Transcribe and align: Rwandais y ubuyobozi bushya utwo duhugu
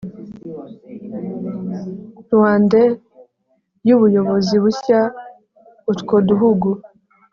Rwandais 2.31 2.93
y 3.87 3.91
ubuyobozi 3.95 4.55
bushya 4.63 4.99
utwo 5.91 6.15
duhugu 6.27 6.69